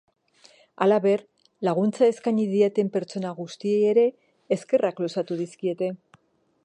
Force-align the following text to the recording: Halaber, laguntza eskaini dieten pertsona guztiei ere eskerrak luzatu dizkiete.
Halaber, 0.85 1.21
laguntza 1.67 2.07
eskaini 2.13 2.45
dieten 2.53 2.89
pertsona 2.95 3.35
guztiei 3.43 3.77
ere 3.91 4.07
eskerrak 4.57 5.05
luzatu 5.07 5.39
dizkiete. 5.45 5.93